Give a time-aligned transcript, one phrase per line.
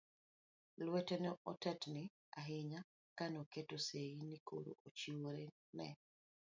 [0.85, 2.03] Lweta ne otetni
[2.39, 2.79] ahinya
[3.17, 5.45] ka ne aketo seyi ni koro achiwora
[5.77, 5.87] ne